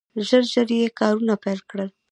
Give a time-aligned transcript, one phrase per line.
[0.27, 1.89] ژر ژر یې کارونه پیل کړل.